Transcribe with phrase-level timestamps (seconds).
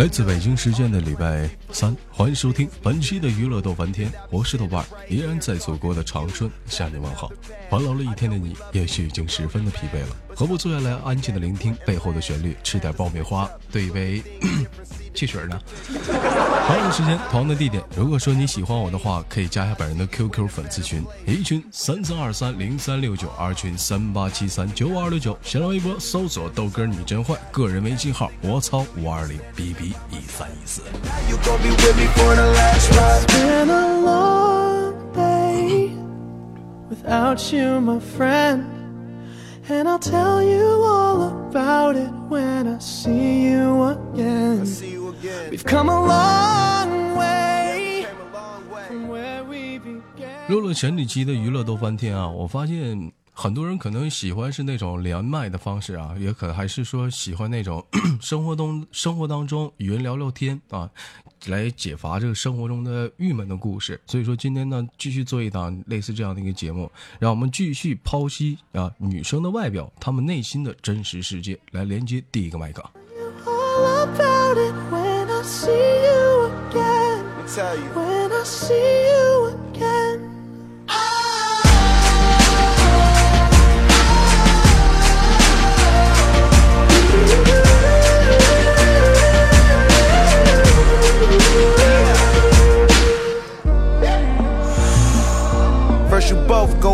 [0.00, 7.30] 来自北京时间的礼拜三，欢迎收听本期的娱乐逗翻天，我是豆瓣儿，依然在祖国的长春向你问好。
[7.68, 14.22] 烦劳了一天的你，也许已经十分的疲惫了，何不坐下来安静的聆听背后的旋律，吃点爆米花，对一杯
[15.14, 15.58] 汽水呢？
[16.66, 17.82] 同样的时间，同样的地点。
[17.96, 25.38] 如果说你喜欢我的话，可以加一下本人的 QQ 粉丝群，A 群三三二三零三六九，二群三八七三九五二六九。
[25.42, 30.82] 新浪微博搜索豆哥你真坏，个人微信号我操五二零 bb 一三一四。
[31.28, 33.26] You gon' be with me for the last ride.
[33.26, 35.92] been a long day
[36.88, 38.79] without you, my friend.
[39.72, 44.66] And I'll tell you all about it when I see you again.
[44.66, 45.50] See you again.
[45.50, 48.86] We've come a long way Came a long way.
[48.88, 50.48] from where we began.
[50.48, 57.82] 录了前几期的娱乐都翻天啊，我发现很多人可能喜欢是那种连麦的方式啊，也可还是说喜欢那种
[58.20, 60.90] 生活中生活当中与人聊聊天啊，
[61.46, 63.98] 来解乏这个生活中的郁闷的故事。
[64.06, 72.84] 所以说今天呢，继续做一档类似这样的一个节目，让我们继续剖析啊女生的外表，她们内心的真实世界，来连接第一个麦克。
[73.46, 77.24] All about it when I see you again.
[77.46, 77.88] Tell you.
[77.94, 79.39] When I see you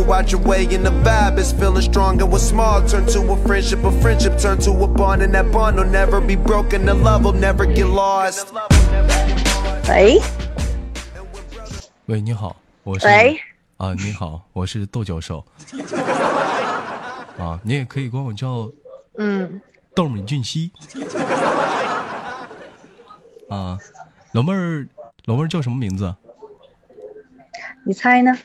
[0.04, 3.20] go out your way and the vibe is feeling strong and what's small turn to
[3.32, 6.84] a friendship, a friendship turn to a bond and that bond will never be broken,
[6.84, 8.52] the love will never get lost.
[9.88, 10.20] 喂
[12.06, 13.40] 喂，你好，我是喂，
[13.78, 15.44] 啊，你好，我是窦教授。
[17.38, 18.70] 啊，你也可以管我叫
[19.18, 19.60] 嗯，
[19.94, 20.70] 豆米俊熙。
[23.48, 23.78] 啊，
[24.32, 24.86] 老妹儿，
[25.24, 26.14] 老妹儿叫什么名字？
[27.84, 28.36] 你猜呢？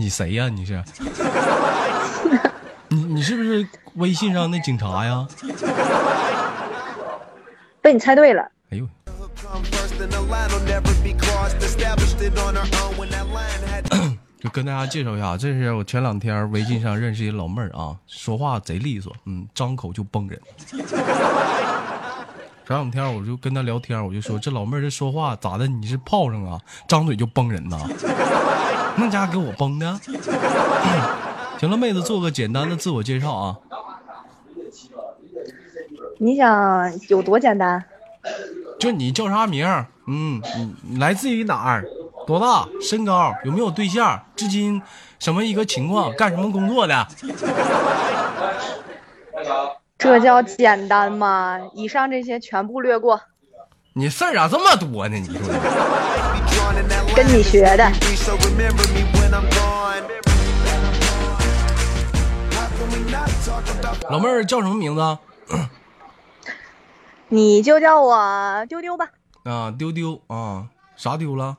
[0.00, 0.48] 你谁呀？
[0.48, 0.82] 你是？
[2.88, 5.28] 你你是不是微信上那警察呀？
[7.82, 8.42] 被你猜对了。
[8.70, 8.88] 哎呦。
[14.40, 20.40] 就跟大家介绍一下这是我前两天微信上认识一老妹儿啊说话贼利索嗯张口就崩人。
[22.66, 25.66] 前两天我就跟他聊天，我就说这老妹儿这说话咋的？
[25.66, 26.60] 你是炮上啊？
[26.86, 27.78] 张嘴就崩人呐？
[28.96, 30.00] 那家给我崩的。
[31.58, 33.56] 行了，妹子做个简单的自我介绍啊。
[36.18, 37.84] 你想有多简单？
[38.78, 39.66] 就你叫啥名？
[40.06, 40.40] 嗯，
[40.98, 41.84] 来自于哪儿？
[42.26, 42.68] 多大？
[42.80, 43.34] 身高？
[43.44, 44.22] 有没有对象？
[44.36, 44.80] 至今
[45.18, 46.14] 什么一个情况？
[46.14, 47.06] 干什么工作的？
[50.00, 51.60] 这叫简单吗？
[51.74, 53.20] 以上这些全部略过。
[53.92, 55.16] 你事儿咋这么多呢？
[55.18, 55.28] 你
[57.14, 57.92] 跟你学的。
[64.08, 65.18] 老妹儿叫什么名字？
[67.28, 69.06] 你就叫我丢丢吧。
[69.44, 70.64] 啊，丢丢啊，
[70.96, 71.58] 啥丢了？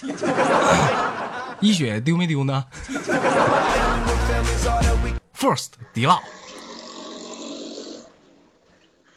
[1.60, 2.64] 一雪丢没丢呢
[5.38, 6.18] ？First 迪拉。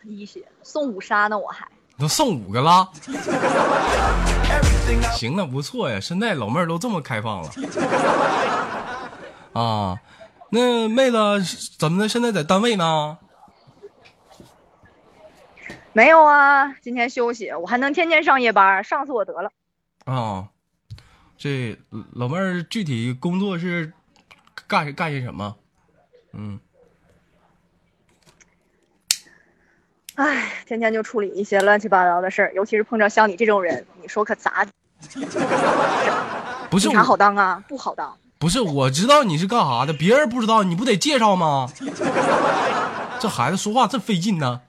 [0.07, 2.89] 一血送五杀呢，我还都送五个了。
[5.15, 7.49] 行了，不错呀，现在老妹儿都这么开放了。
[9.53, 9.99] 啊，
[10.49, 11.17] 那妹子
[11.77, 12.07] 怎么的？
[12.07, 13.17] 现在在单位呢？
[15.93, 16.71] 没有啊。
[16.75, 19.51] 今天休息，我还能天天上夜班，上死我得了。
[20.05, 20.47] 啊，
[21.37, 21.77] 这
[22.13, 23.91] 老妹儿具体工作是
[24.67, 25.55] 干干些什么？
[26.33, 26.59] 嗯，
[30.17, 34.65] 唉，天天就处理一些乱七八糟的事儿，尤其是碰着像你这种人，你说可咋？
[36.71, 37.63] 不是警察好，当啊？
[37.67, 38.11] 不好当。
[38.39, 41.69] 不是我知道你是干啥的，别人不知道，你不得介绍吗？
[43.21, 44.61] 这孩子说话真费劲呢。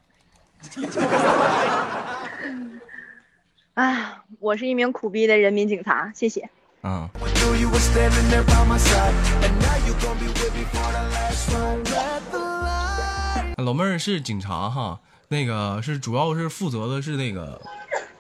[3.73, 6.51] 唉，我是一名苦逼的人民警察，谢谢。
[6.83, 7.09] 嗯
[13.57, 17.61] 老妹儿是警察哈，那个是主要是负责的是那个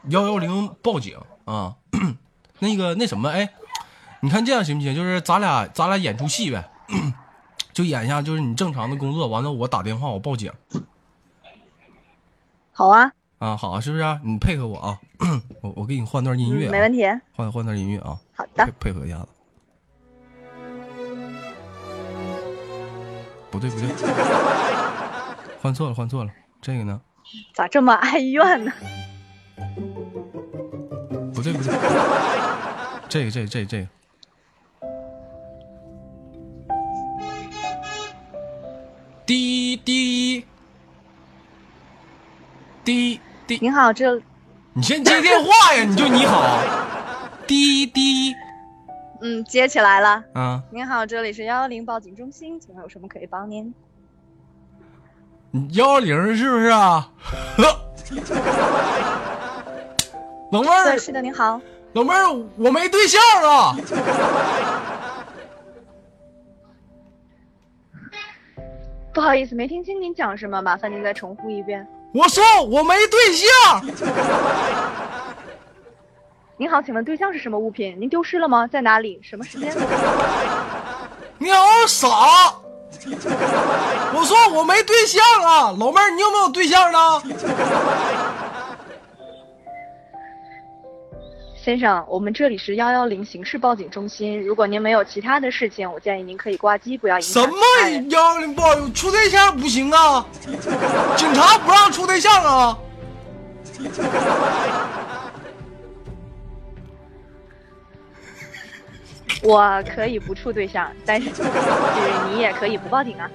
[0.09, 1.75] 幺幺零报警啊。
[2.61, 3.49] 那个那什么，哎，
[4.21, 4.95] 你看这样行不行？
[4.95, 6.69] 就是咱俩咱俩演出戏呗，
[7.73, 10.53] 就演一下，就是你正常的工作，完了我打电话我报警
[12.73, 14.99] 好啊，啊，好啊，是不是啊、你配合我啊？
[15.63, 17.05] 我我给你换段音乐、啊嗯，没问题。
[17.33, 19.29] 换换段音乐啊，好的配，配合一下子。
[23.51, 23.89] 不对不对，
[25.63, 27.01] 换错了换错了，这个呢？
[27.55, 28.73] 咋这么哀怨呢？
[31.35, 31.73] 不对不对，
[33.09, 33.89] 这个这个这个这个，
[39.27, 40.45] 滴滴
[42.85, 44.21] 滴滴，你好，这
[44.73, 45.85] 你先接电话呀！
[45.85, 46.59] 你就你好，
[47.47, 48.35] 滴滴
[49.21, 50.25] 嗯接起来了。
[50.35, 53.75] 啊，您好，这里是幺幺零报警中心，请问有什么可以帮您？
[55.53, 57.11] 幺幺零是不是啊？
[60.51, 61.61] 老妹，儿，是的，您好。
[61.95, 63.77] 老妹儿，我没对象啊！
[69.13, 71.87] 不好意思，没听清您讲什么，麻烦您再重复一遍。
[72.13, 73.85] 我说我没对象，
[76.57, 77.97] 您好，请问对象是什么物品？
[77.99, 78.67] 您丢失了吗？
[78.67, 79.19] 在哪里？
[79.23, 79.75] 什么时间？
[81.39, 82.09] 你好傻！
[84.15, 87.23] 我说我没对象啊，老妹儿，你有没有对象呢？
[91.63, 94.43] 先生，我们这里是幺幺零刑事报警中心。
[94.43, 98.11] 如果您没有其他的事情，我建议您可以挂机，不要影响什么其他人。
[98.11, 100.25] 幺零报处对象不行啊？
[101.17, 102.79] 警察不让处对象啊？
[109.43, 111.43] 我可以不处对象，但是 是
[112.31, 113.31] 你也可以不报警啊。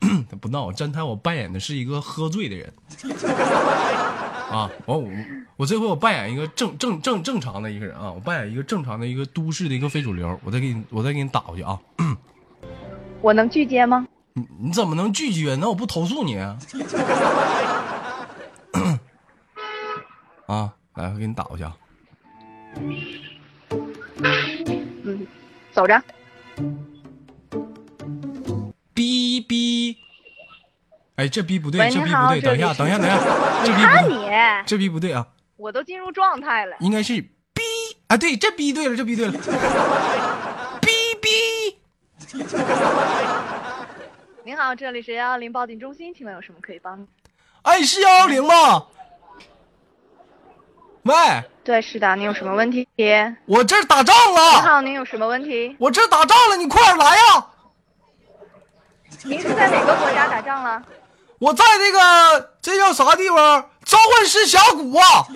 [0.40, 2.72] 不闹，侦探，我扮演的是一个喝醉的人。
[4.50, 5.08] 啊，完我
[5.56, 11.78] 我这回我扮演一个正正正正常的一个人啊，我扮演一个正常的一个都市的一个非主流，我再给你我再给你打过去啊。
[13.22, 14.06] 我能拒接吗？
[14.32, 15.56] 你你怎么能拒绝？
[15.60, 16.56] 那我不投诉你啊！
[20.46, 21.76] 啊，来，我给你打过去啊！
[24.22, 25.26] 嗯，
[25.72, 26.02] 走着。
[28.94, 29.96] 哔哔，
[31.16, 33.18] 哎，这逼不对，这逼不对，等一下，等一下，等一下，
[33.64, 34.30] 这逼不对，看你，
[34.66, 35.26] 这逼不对啊，
[35.56, 36.76] 我都进入状态了。
[36.80, 37.26] 应该是哔
[38.08, 39.32] 啊，对，这逼对了，这逼对了，
[40.82, 41.74] 哔哔，
[44.44, 47.06] 您好，这里是幺幺零报警中心，请问有什么可以帮你？
[47.62, 48.86] 哎，是幺幺零吗？
[51.10, 52.86] 喂，对，是的，你有什么问题？
[53.44, 54.40] 我这打仗了。
[54.52, 55.74] 你，好，您有什么问题？
[55.80, 57.46] 我这打仗了，你快点来呀！
[59.24, 60.80] 您是在哪个国家打仗了？
[61.40, 63.68] 我在那个这叫啥地方？
[63.84, 65.26] 召唤师峡谷啊！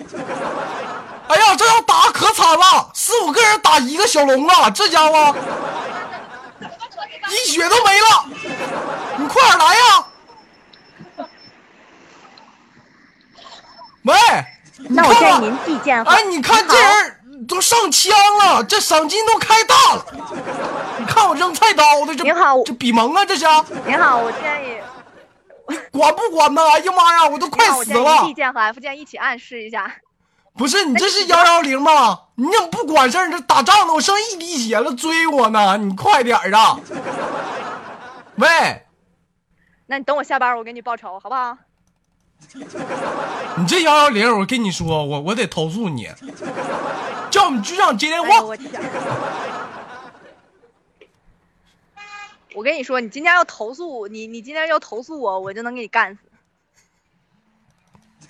[1.27, 4.69] 哎呀，这要打可惨了，四五个人打一个小龙啊！
[4.69, 5.35] 这家伙
[7.29, 8.25] 一血都没了，
[9.17, 10.07] 你快点来呀！
[14.03, 14.54] 喂，你
[14.89, 16.03] 那我建议您递件。
[16.03, 18.13] 哎，你看这人都上枪
[18.43, 20.05] 了，这赏金都开大了。
[20.97, 23.45] 你看我扔菜刀的，这您好这比蒙啊，这是
[23.85, 24.77] 您好，我建议，
[25.91, 26.61] 管不管呢？
[26.71, 28.27] 哎呀妈呀，我都快死了建议您！
[28.27, 29.95] 递件和 F 键一起暗示一下。
[30.57, 32.19] 不是你这是幺幺零吗？
[32.35, 33.27] 你怎么不管事儿？
[33.27, 35.77] 你这打仗呢，我剩一滴血了，追我呢！
[35.77, 36.79] 你快点儿啊！
[38.37, 38.85] 喂，
[39.87, 41.57] 那你等我下班，我给你报仇，好不好？
[43.57, 46.09] 你这幺幺零，我跟你说，我我得投诉你，
[47.31, 48.27] 叫我们局长接电话。
[48.29, 48.69] 哎我天！
[52.53, 56.19] 我跟你说，你今天要投诉你，你今天要投诉我，我就能给你干死。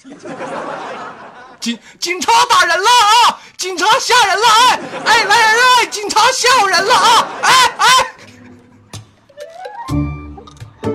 [1.59, 2.89] 警警察打人了
[3.27, 3.41] 啊！
[3.57, 4.45] 警察吓人了！
[4.47, 5.85] 哎哎，来人了！
[5.89, 7.27] 警察吓人了啊！
[7.41, 7.87] 哎哎，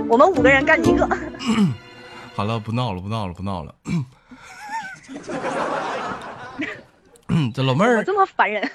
[0.08, 1.08] 我们五个人干一个。
[2.34, 3.74] 好了，不闹了，不闹了，不闹了。
[7.28, 8.70] 嗯， 这老妹儿，我这么烦人，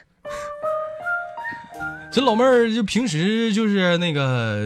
[2.12, 4.60] 这老妹儿就平时就是那个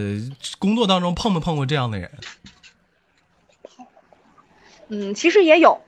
[0.57, 2.11] 工作当中碰没碰过这样的人？
[4.89, 5.79] 嗯，其实也有，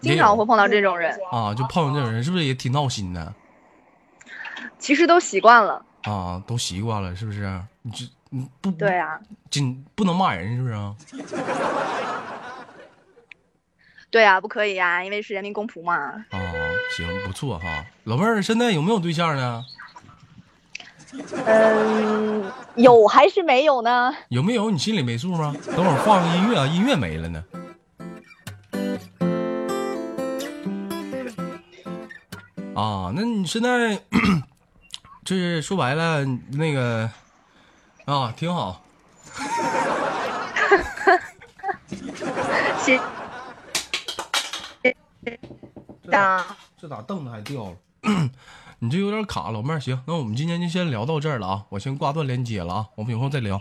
[0.00, 3.34] 经常会碰到这种人，啊，就碰到这种人，是不是也挺闹心的
[4.78, 5.84] 其实都习惯了。
[6.02, 6.42] 啊？
[6.46, 7.62] 都习惯了，是不是？
[7.82, 9.18] 你这你不对啊，
[9.50, 10.94] 仅不能骂人，是不是啊？
[14.12, 16.24] 对啊不可以啊因为是人民公仆嘛。
[16.30, 16.38] 哦
[16.94, 17.84] 行不错哈。
[18.04, 19.64] 老妹儿现在有没有对象呢？
[21.46, 24.14] 嗯有还是没有呢。
[24.28, 24.70] 有没有？
[24.70, 25.56] 你心里没数吗？
[25.66, 27.44] 等会儿放个音乐啊音乐没了呢。
[32.74, 33.98] 啊那你现在
[35.24, 37.10] 就是说白了那个
[38.04, 38.84] 啊挺好。
[46.10, 46.44] 当
[46.76, 47.76] 这咋凳子还掉了？
[48.80, 49.78] 你这有点卡，老妹儿。
[49.78, 53.56] 行，那我们今天就先聊到这儿了啊，我先挂断连接了啊，我们以后再聊。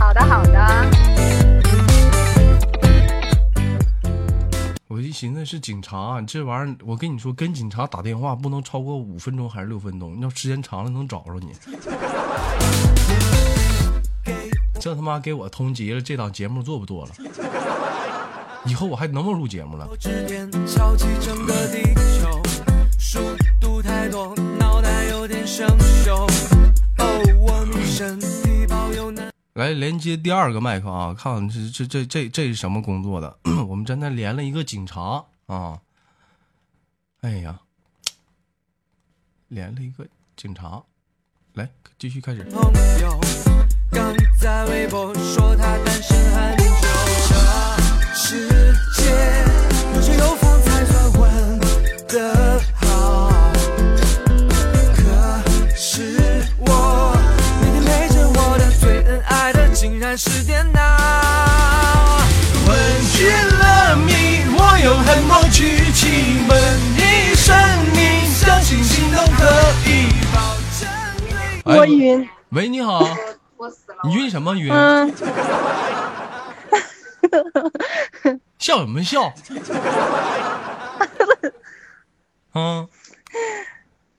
[0.00, 0.90] 好的好的，
[4.88, 11.52] 我一寻思是警察，这玩意儿，我跟你说，跟警察打电话不能超过五分钟还是六分钟，要时间长了能找着你。
[14.80, 17.12] 这他妈给我通缉了，这档节目做不做了？
[18.64, 19.88] 以后我还能不能录节目了？
[19.98, 20.12] 整
[21.46, 22.42] 个地球，
[22.98, 23.18] 速
[23.60, 25.66] 度太多，脑袋有点生
[26.04, 26.26] 锈。
[26.98, 29.32] 哦，我女身体保有难。
[29.54, 33.36] 来连接第二个麦克啊，看看这这这这这是什么工作的？
[33.68, 35.80] 我们真的连了一个警察啊！
[37.20, 37.58] 哎呀，
[39.48, 40.82] 连了一个警察，
[41.54, 42.44] 来继续开始。
[42.44, 42.62] 朋
[43.00, 43.20] 友
[43.90, 46.64] 刚在微博说他单身很久，
[47.28, 47.34] 这
[48.14, 48.46] 世
[48.94, 49.10] 界
[49.94, 51.58] 有车有风才算混
[52.08, 53.32] 得好。
[54.94, 55.02] 可
[55.74, 57.16] 是我
[57.62, 60.80] 每天陪着我的最恩爱的竟然是电脑。
[62.68, 62.76] 问
[63.12, 63.26] 尽
[63.58, 64.12] 了谜，
[64.58, 66.60] 我有很多剧情，问
[66.94, 67.56] 你生
[67.94, 69.46] 命，相信心动可
[69.86, 71.24] 以保证你。
[71.64, 73.08] 哎我晕，喂，你好，
[74.04, 74.70] 你晕什么晕？
[74.70, 75.12] 嗯，
[78.58, 79.32] 笑什么笑？
[82.54, 82.86] 嗯，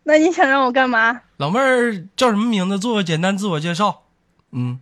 [0.03, 1.21] 那你想让我干嘛？
[1.37, 2.77] 老妹儿叫什么名字？
[2.79, 4.03] 做个简单自我介绍。
[4.51, 4.79] 嗯，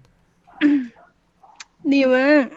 [1.84, 2.52] 李文，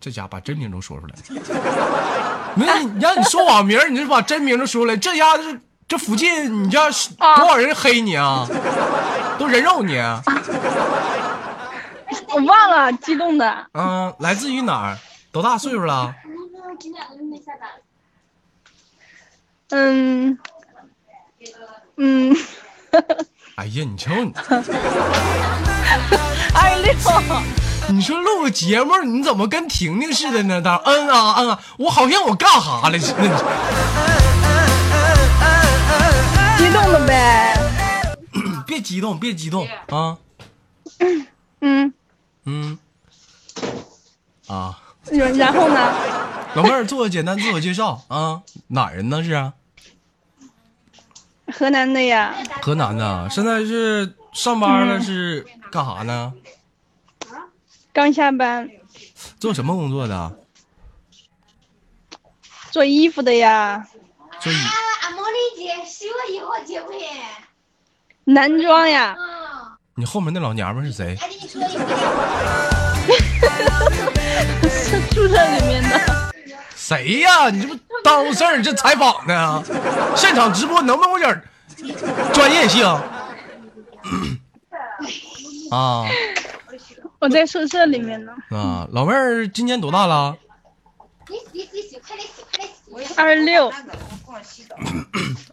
[0.00, 1.18] 这家伙把真名都说出来了。
[2.56, 2.66] 没
[3.00, 4.96] 让你说网名，你就把真名都说出来。
[4.96, 8.46] 这家伙这这附近，你家多少人黑你啊？
[9.38, 9.96] 都人肉你。
[12.34, 13.66] 我忘了，激动的。
[13.72, 14.98] 嗯，来自于哪儿？
[15.30, 16.14] 多大岁数了？
[19.70, 20.38] 嗯
[21.96, 22.34] 嗯，
[23.56, 24.32] 哎呀，你瞅你，
[26.54, 26.94] 二六，
[27.92, 30.62] 你说录个节目，你怎么跟婷婷似的呢？
[30.62, 33.22] 当嗯啊嗯啊，我好像我干哈了似的。
[36.56, 37.54] 激动的呗。
[38.66, 40.16] 别激动，别激动啊！
[41.60, 41.92] 嗯，
[42.50, 42.78] 嗯，
[44.46, 45.94] 啊，然然后呢？
[46.54, 49.22] 老妹儿做个简单自我介绍啊，哪人呢？
[49.22, 49.52] 是啊，
[51.52, 56.32] 河南的呀，河南的，现在是上班了，是干啥呢？
[57.92, 58.70] 刚下班，
[59.38, 60.38] 做什么工作的？
[62.70, 63.86] 做衣服的呀，
[64.40, 66.96] 做衣啊，俺茉莉姐十月一号结婚。
[68.24, 69.37] 男装呀，嗯，
[69.98, 71.18] 你后面那老娘们是谁？
[71.20, 71.84] 俺跟你说一回。
[74.70, 76.30] 是宿舍里面的。
[76.76, 77.50] 谁呀？
[77.50, 77.74] 你这不
[78.04, 79.60] 耽误事儿，这采访呢？
[80.14, 81.42] 现场直播能不能有点儿
[82.32, 82.86] 专业性？
[85.72, 86.04] 啊
[87.18, 88.86] 我在宿舍里面呢，啊！
[88.92, 90.36] 老妹儿今年多大了？
[93.16, 93.72] 二十六，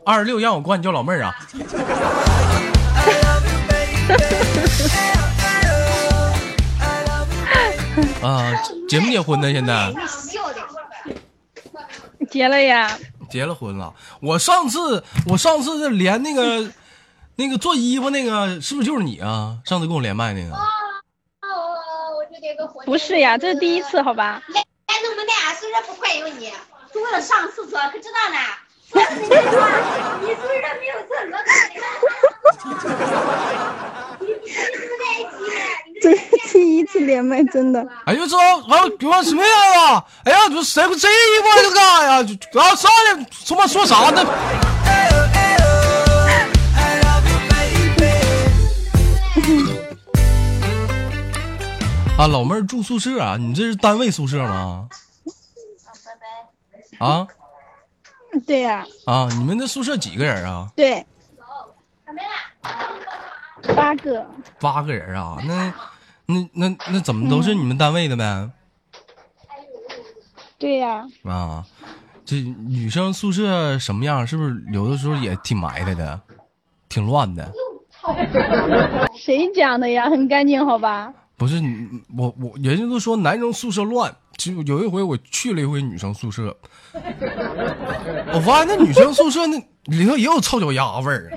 [0.05, 1.35] 二十六，让我管你叫老妹儿啊！
[8.21, 8.51] 啊，
[8.87, 9.51] 结没结婚呢？
[9.51, 9.91] 现在。
[12.29, 12.97] 结了呀，
[13.29, 13.93] 结了婚了。
[14.21, 16.69] 我上次我上次连那个
[17.37, 19.57] 那个做衣服那个，是不是就是你啊？
[19.65, 20.51] 上次跟我连麦那个。
[20.53, 20.57] 哦，
[22.17, 22.67] 我就这个。
[22.85, 24.41] 不是呀，这是第一次，好吧？
[24.49, 24.63] 来
[25.01, 26.51] 那么难，宿舍不快有你。
[26.93, 28.39] 为了上厕所，可知道呢？
[28.95, 29.35] 说是你说，
[30.21, 31.35] 你宿舍没有厕所，
[32.55, 32.63] 可
[34.21, 36.19] 你们在一起，这是
[36.53, 37.85] 第一次连麦，真的。
[38.05, 39.49] 哎呦，这完了，给我什么呀？
[39.95, 40.05] 啊！
[40.23, 42.23] 哎呀，这谁谁衣服这干啥呀？
[42.23, 44.25] 就啊，上来他妈说啥呢？
[52.17, 53.35] 啊，老妹儿住宿舍啊？
[53.37, 54.87] 你这是单位宿舍吗？
[54.87, 54.95] 啊，
[56.05, 56.11] 拜
[56.97, 57.27] 拜啊
[58.45, 59.27] 对呀，啊！
[59.37, 60.69] 你们那宿舍几个人啊？
[60.75, 61.05] 对，
[63.75, 64.25] 八个，
[64.59, 65.37] 八个人啊？
[65.47, 65.73] 那
[66.27, 68.49] 那那那怎么都是你们单位的呗？
[70.59, 71.65] 对呀，啊，
[72.23, 74.25] 这女生宿舍什么样？
[74.25, 76.21] 是不是有的时候也挺埋汰的，
[76.87, 77.51] 挺乱的？
[79.15, 80.09] 谁讲的呀？
[80.09, 81.11] 很干净，好吧？
[81.37, 86.55] 不是你，我我人家都说男生宿舍乱，就有一回我去了一回女生宿舍，
[88.33, 91.31] 我发现那女生宿舍那里头也有臭脚丫味儿。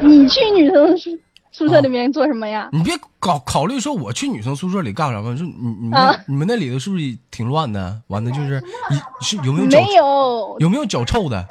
[0.00, 1.10] 你去女生宿
[1.50, 2.68] 宿舍里面做什么呀？
[2.72, 8.00] 你别考考虑说我去女生宿舍里干啥吧，说你你们那、啊你们那里头是不是挺乱的？
[8.08, 11.44] 完了就是一是有没有脚没有，有没有脚臭的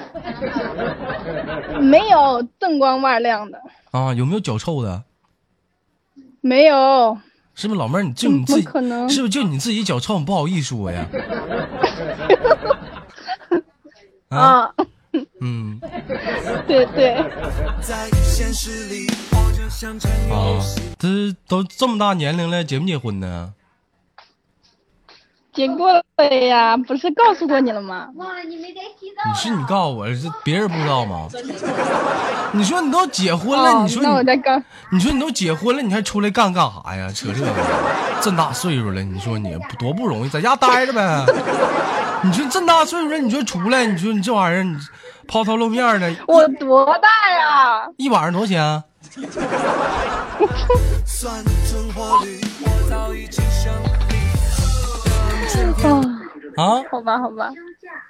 [1.81, 3.59] 没有锃光瓦亮的，
[3.91, 4.13] 啊？
[4.13, 5.03] 有没有脚臭的？
[6.39, 7.17] 没有。
[7.57, 8.03] 是不是老妹儿？
[8.03, 10.19] 你就你自己可能是不是就你自己脚臭？
[10.19, 11.07] 你不好意思说呀？
[14.29, 14.71] 啊，啊，
[15.41, 15.79] 嗯
[16.67, 17.15] 对对，
[20.29, 20.61] 啊，
[20.99, 23.51] 这都这么大年龄了，结不结婚呢？
[25.57, 26.03] 结过了
[26.45, 28.07] 呀，不是告诉过你了吗？
[28.13, 31.27] 忘了你没带洗澡你是你告诉我，这别人不知道吗？
[32.51, 34.61] 你说你都结婚了，哦你说你那我再告，
[34.91, 37.11] 你说你都结婚了，你还出来干干啥呀？
[37.11, 37.49] 扯这个，
[38.21, 41.25] 这么大岁数了，你说你多不容易，在家待着呗。
[42.21, 44.77] 你说这么大岁数了，你说出来，你说你这玩意儿，你
[45.27, 47.87] 抛头露面的，我多大呀？
[47.97, 48.83] 一晚上多少钱啊？
[56.55, 57.49] 啊，啊，好吧，好吧，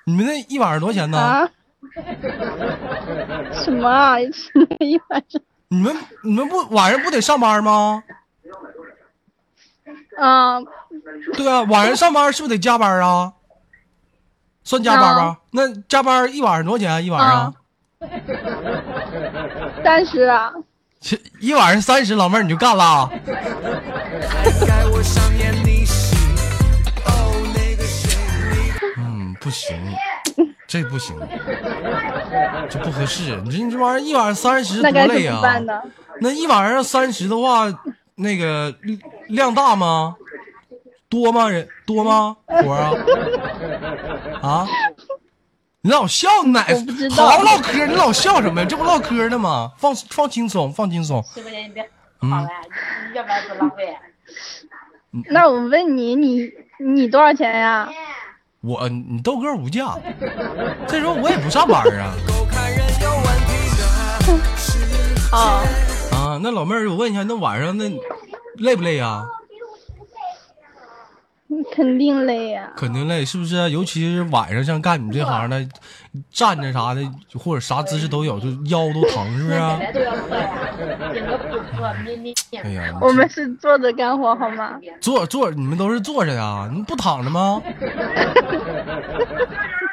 [0.06, 1.18] 你们那一晚上多少钱呢？
[1.18, 1.48] 啊？
[3.54, 4.20] 什么啊？
[4.80, 5.42] 一晚上？
[5.70, 8.04] 你们你们不晚上不得上班吗？
[10.18, 10.60] 啊，
[11.34, 13.34] 对啊，晚上上班是不是得加班啊？
[14.64, 15.40] 算加班吧？
[15.52, 17.00] 那加班一晚上多少钱啊？
[17.02, 17.54] 一晚上？
[19.84, 20.54] 三十啊？
[21.40, 23.10] 一晚上三十，老妹儿你就干了？
[29.48, 29.78] 不行，
[30.68, 31.16] 这不行，
[32.70, 33.34] 这不合适。
[33.46, 35.42] 你这你这玩意儿一晚上三十多累啊！
[36.20, 37.66] 那一晚上三十的话，
[38.16, 38.76] 那个
[39.30, 40.18] 量大吗？
[41.08, 41.50] 多吗？
[41.50, 42.36] 人多吗？
[42.46, 42.82] 活儿
[44.42, 44.50] 啊？
[44.50, 44.68] 啊？
[45.80, 46.62] 你老笑，你哪
[47.12, 47.88] 好好唠嗑？
[47.88, 48.68] 你老笑什么呀？
[48.70, 49.72] 这不唠嗑呢吗？
[49.78, 51.24] 放放轻松，放轻松。
[51.34, 52.50] 十块钱你别好了，
[53.16, 53.96] 要不然多浪费。
[55.30, 57.90] 那我问你，你你多少钱呀？
[58.68, 59.96] 我你豆哥无价，
[60.88, 62.14] 这时候我也不上班啊。
[65.32, 65.64] 啊，
[66.12, 67.90] 啊，那老妹儿，我问一下，那晚上那
[68.58, 69.24] 累不累啊？
[71.74, 72.70] 肯定累呀。
[72.76, 73.70] 肯定累，是不是？
[73.70, 75.66] 尤其是晚上，像干你这行的，
[76.30, 77.02] 站着啥的，
[77.40, 79.92] 或者啥姿势都有，就腰都疼，是不是、哎
[82.72, 84.78] 呀，我们是坐着干活好吗？
[85.00, 86.70] 坐坐，你们都是坐着呀？
[86.74, 87.62] 你不躺着吗？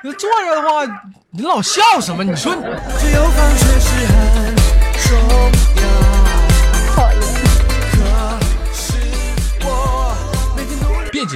[0.02, 0.84] 那坐着的话，
[1.30, 2.22] 你老笑什么？
[2.24, 2.68] 你说你讨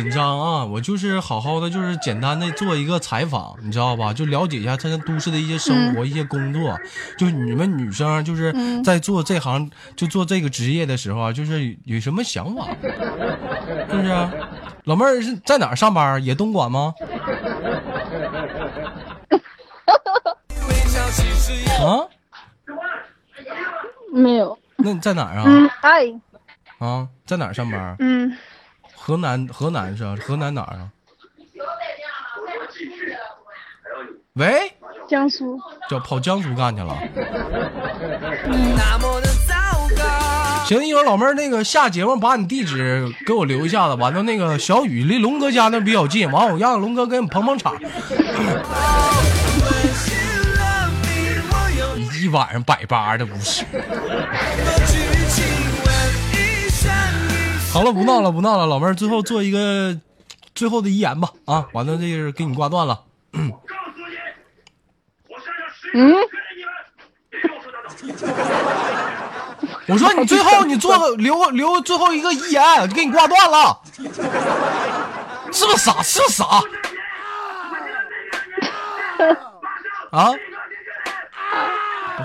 [0.03, 0.65] 紧张啊！
[0.65, 4.13] 我就是好好的，就是简单的做一个采访，你知道吧？
[4.13, 6.79] 就了解一下现在都市的一些生活、一些工作。
[7.17, 12.69] 就你们女生就是在做这行，就做这个职业的时候啊，就是有什么想法，
[13.91, 14.31] 是不是？
[14.85, 16.25] 老妹儿是在哪儿上班？
[16.25, 16.95] 也东莞吗？
[21.81, 22.07] 啊？
[24.13, 24.57] 没有。
[24.77, 25.43] 那你在哪儿啊？
[25.45, 26.05] 嗯，哎，
[26.79, 27.97] 啊，在哪儿上班？
[27.99, 28.33] 嗯，
[29.09, 30.15] 河南，河南是啊？
[30.21, 30.91] 河南哪儿啊？
[34.35, 34.71] 喂，
[35.09, 35.59] 江苏。
[35.89, 36.95] 叫跑江苏干去了。
[40.67, 47.75] 行，一会儿老妹儿那个下节目把你地址给我留一下子，完了那个小雨离龙哥家那比较近，完我让龙哥给你捧捧场。
[52.21, 53.65] 一晚上百八的不是。
[57.73, 59.97] 好了，不闹了，不闹了，老妹儿，最后做一个
[60.55, 63.03] 最后的遗言吧，啊，完了这个给你挂断了。
[63.33, 63.53] 嗯，
[69.87, 73.81] 我说你最后你做个留个留最后一个遗言，就给你挂断了，
[75.53, 76.03] 是不是傻？
[76.03, 76.45] 是不是傻？
[80.11, 80.33] 啊？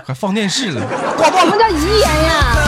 [0.05, 0.81] 还放电视了，
[1.17, 1.51] 挂断了。
[1.51, 2.62] 什么叫遗言呀？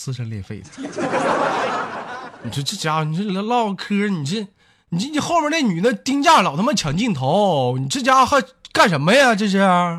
[0.00, 0.68] 撕心裂肺的？
[2.44, 4.46] 你说这家伙，你这唠唠嗑，你这
[4.90, 9.34] 你这你后面那女的丁架老他妈抢镜头，你这家伙还干什么呀？
[9.34, 9.58] 这是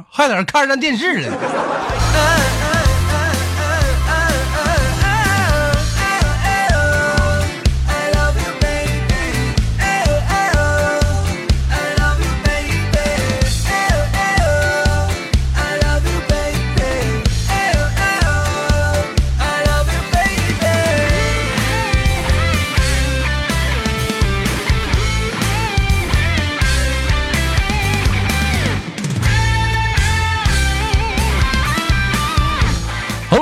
[0.10, 1.38] 还在那看着咱电视呢？
[1.38, 2.49] 好了，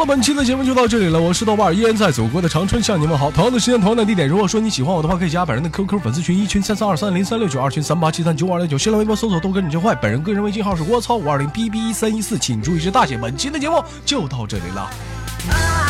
[0.08, 3.30] 本期的节目就到这里了，我是豆瓣，依然在祖国的长春向你们好。
[3.30, 13.18] 同样的时间，同样的地点，如果说你喜欢我的话，可以加本人的 QQ 粉丝群，一群三三二三零三六九，二群三八七三九五二六九，新浪微博搜索豆哥你真坏，本人个人微信号是我操五二零 B B 一三一四，请注意是大写。
[13.18, 15.87] 本期的节目就到这里了。